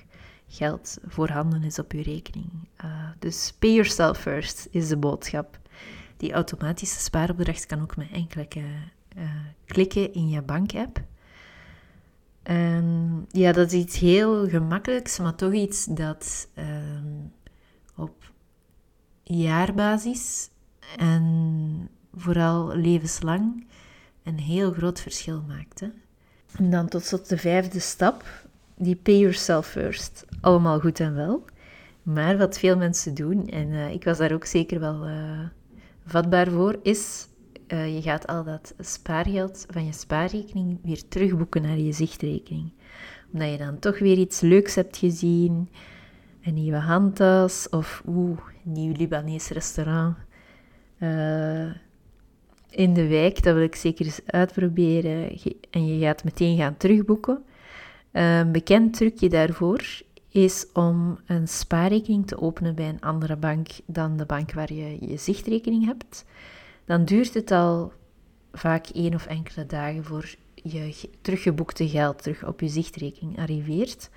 geld 0.47 0.97
voorhanden 1.07 1.63
is 1.63 1.79
op 1.79 1.91
je 1.91 2.01
rekening. 2.01 2.49
Uh, 2.85 3.09
dus 3.19 3.53
pay 3.59 3.73
yourself 3.73 4.17
first 4.17 4.67
is 4.71 4.87
de 4.87 4.97
boodschap. 4.97 5.59
Die 6.17 6.33
automatische 6.33 6.99
spaaropdracht 6.99 7.65
kan 7.65 7.81
ook 7.81 7.95
met 7.95 8.11
enkele 8.11 8.47
uh, 8.55 9.23
klikken 9.65 10.13
in 10.13 10.29
je 10.29 10.41
bankapp. 10.41 11.01
En 12.43 13.25
ja, 13.31 13.51
dat 13.51 13.71
is 13.71 13.79
iets 13.79 13.99
heel 13.99 14.47
gemakkelijks, 14.49 15.19
maar 15.19 15.35
toch 15.35 15.53
iets 15.53 15.85
dat 15.85 16.47
ehm, 16.53 17.05
op 17.95 18.31
jaarbasis 19.23 20.49
en 20.97 21.89
vooral 22.15 22.75
levenslang 22.75 23.65
een 24.23 24.39
heel 24.39 24.71
groot 24.71 24.99
verschil 24.99 25.43
maakt. 25.47 25.81
En 26.57 26.69
dan 26.69 26.87
tot 26.87 27.03
slot 27.03 27.29
de 27.29 27.37
vijfde 27.37 27.79
stap, 27.79 28.23
die 28.75 28.95
pay 28.95 29.17
yourself 29.17 29.67
first. 29.67 30.25
Allemaal 30.41 30.79
goed 30.79 30.99
en 30.99 31.15
wel. 31.15 31.45
Maar 32.03 32.37
wat 32.37 32.59
veel 32.59 32.77
mensen 32.77 33.13
doen, 33.13 33.47
en 33.47 33.67
uh, 33.67 33.91
ik 33.91 34.03
was 34.03 34.17
daar 34.17 34.33
ook 34.33 34.45
zeker 34.45 34.79
wel 34.79 35.07
uh, 35.07 35.39
vatbaar 36.05 36.51
voor, 36.51 36.79
is 36.81 37.27
uh, 37.67 37.95
je 37.95 38.01
gaat 38.01 38.27
al 38.27 38.43
dat 38.43 38.73
spaargeld 38.79 39.65
van 39.69 39.85
je 39.85 39.93
spaarrekening 39.93 40.79
weer 40.83 41.07
terugboeken 41.07 41.61
naar 41.61 41.77
je 41.77 41.91
zichtrekening. 41.91 42.71
Omdat 43.33 43.51
je 43.51 43.57
dan 43.57 43.79
toch 43.79 43.99
weer 43.99 44.17
iets 44.17 44.39
leuks 44.39 44.75
hebt 44.75 44.97
gezien, 44.97 45.69
een 46.43 46.53
nieuwe 46.53 46.77
handtas 46.77 47.69
of 47.69 48.03
oeh, 48.07 48.39
nieuw 48.63 48.93
Libanese 48.97 49.53
restaurant 49.53 50.15
in 52.69 52.93
de 52.93 53.07
wijk. 53.07 53.43
Dat 53.43 53.53
wil 53.53 53.63
ik 53.63 53.75
zeker 53.75 54.05
eens 54.05 54.21
uitproberen. 54.25 55.37
En 55.69 55.87
je 55.87 56.05
gaat 56.05 56.23
meteen 56.23 56.57
gaan 56.57 56.77
terugboeken. 56.77 57.43
Een 58.11 58.51
bekend 58.51 58.93
trucje 58.93 59.29
daarvoor 59.29 60.01
is 60.29 60.67
om 60.73 61.19
een 61.25 61.47
spaarrekening 61.47 62.27
te 62.27 62.41
openen 62.41 62.75
bij 62.75 62.89
een 62.89 63.01
andere 63.01 63.35
bank 63.35 63.67
dan 63.85 64.17
de 64.17 64.25
bank 64.25 64.53
waar 64.53 64.73
je 64.73 64.97
je 65.09 65.17
zichtrekening 65.17 65.85
hebt. 65.85 66.25
Dan 66.85 67.05
duurt 67.05 67.33
het 67.33 67.51
al 67.51 67.93
vaak 68.51 68.87
één 68.87 69.13
of 69.13 69.25
enkele 69.25 69.65
dagen 69.65 70.03
voor 70.03 70.35
je 70.53 71.09
teruggeboekte 71.21 71.89
geld 71.89 72.23
terug 72.23 72.45
op 72.45 72.59
je 72.59 72.67
zichtrekening 72.67 73.37
arriveert. 73.37 74.09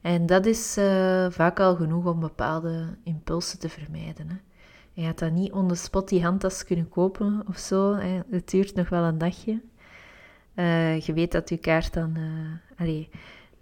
En 0.00 0.26
dat 0.26 0.46
is 0.46 0.78
uh, 0.78 1.26
vaak 1.30 1.60
al 1.60 1.76
genoeg 1.76 2.06
om 2.06 2.20
bepaalde 2.20 2.96
impulsen 3.04 3.58
te 3.58 3.68
vermijden. 3.68 4.28
Hè. 4.28 4.36
Je 4.92 5.02
gaat 5.02 5.18
dat 5.18 5.32
niet 5.32 5.52
on 5.52 5.76
spot 5.76 6.08
die 6.08 6.22
handtas 6.22 6.64
kunnen 6.64 6.88
kopen 6.88 7.44
of 7.48 7.58
zo. 7.58 7.94
Hè. 7.94 8.20
Het 8.30 8.50
duurt 8.50 8.74
nog 8.74 8.88
wel 8.88 9.02
een 9.02 9.18
dagje. 9.18 9.60
Uh, 10.54 11.00
je 11.00 11.12
weet 11.12 11.32
dat 11.32 11.48
je 11.48 11.56
kaart 11.56 11.92
dan... 11.92 12.16
Allee, 12.76 13.08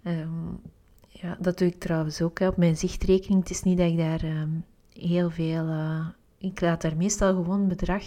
um, 0.03 0.61
ja, 1.07 1.37
dat 1.39 1.57
doe 1.57 1.67
ik 1.67 1.79
trouwens 1.79 2.21
ook 2.21 2.39
hè, 2.39 2.47
op 2.47 2.57
mijn 2.57 2.77
zichtrekening. 2.77 3.39
Het 3.39 3.49
is 3.49 3.63
niet 3.63 3.77
dat 3.77 3.87
ik 3.87 3.97
daar 3.97 4.23
um, 4.23 4.65
heel 4.93 5.29
veel... 5.29 5.67
Ik 6.37 6.61
laat 6.61 6.81
daar 6.81 6.97
meestal 6.97 7.33
gewoon 7.33 7.67
bedrag 7.67 8.03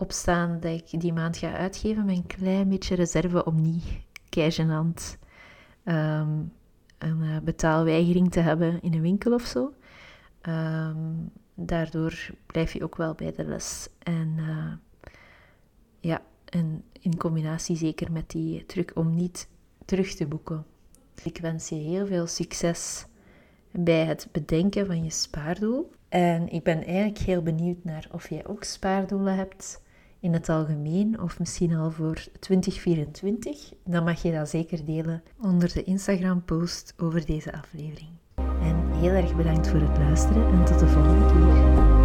op 0.00 0.12
staan 0.12 0.60
dat 0.60 0.72
ik 0.92 1.00
die 1.00 1.12
maand 1.12 1.36
ga 1.36 1.52
uitgeven 1.52 2.04
met 2.04 2.16
een 2.16 2.26
klein 2.26 2.68
beetje 2.68 2.94
reserve 2.94 3.44
om 3.44 3.62
niet 3.62 3.84
keigenant 4.28 5.18
um, 5.84 6.52
een 6.98 7.40
betaalweigering 7.44 8.30
te 8.30 8.40
hebben 8.40 8.82
in 8.82 8.94
een 8.94 9.00
winkel 9.00 9.32
of 9.32 9.42
zo. 9.42 9.74
Um, 10.48 11.32
daardoor 11.54 12.30
blijf 12.46 12.72
je 12.72 12.82
ook 12.82 12.96
wel 12.96 13.14
bij 13.14 13.32
de 13.32 13.44
les. 13.44 13.88
En 14.02 14.34
uh, 14.38 14.72
ja, 16.00 16.22
en 16.44 16.84
in 17.00 17.16
combinatie 17.16 17.76
zeker 17.76 18.12
met 18.12 18.30
die 18.30 18.66
truc 18.66 18.92
om 18.94 19.14
niet 19.14 19.48
terug 19.84 20.14
te 20.14 20.26
boeken. 20.26 20.64
Ik 21.22 21.38
wens 21.38 21.68
je 21.68 21.74
heel 21.74 22.06
veel 22.06 22.26
succes 22.26 23.06
bij 23.70 24.04
het 24.04 24.28
bedenken 24.32 24.86
van 24.86 25.04
je 25.04 25.10
spaardoel. 25.10 25.90
En 26.08 26.48
ik 26.48 26.62
ben 26.62 26.84
eigenlijk 26.84 27.18
heel 27.18 27.42
benieuwd 27.42 27.84
naar 27.84 28.08
of 28.12 28.28
jij 28.28 28.46
ook 28.46 28.64
spaardoelen 28.64 29.36
hebt 29.36 29.80
in 30.20 30.32
het 30.32 30.48
algemeen 30.48 31.20
of 31.20 31.38
misschien 31.38 31.74
al 31.74 31.90
voor 31.90 32.24
2024. 32.40 33.72
Dan 33.84 34.04
mag 34.04 34.22
je 34.22 34.32
dat 34.32 34.48
zeker 34.48 34.84
delen 34.84 35.22
onder 35.40 35.72
de 35.72 35.84
Instagram 35.84 36.44
post 36.44 36.94
over 36.96 37.26
deze 37.26 37.52
aflevering. 37.52 38.10
En 38.60 38.92
heel 38.92 39.12
erg 39.12 39.36
bedankt 39.36 39.68
voor 39.68 39.80
het 39.80 39.98
luisteren 39.98 40.52
en 40.52 40.64
tot 40.64 40.78
de 40.78 40.86
volgende 40.86 41.26
keer. 41.26 41.99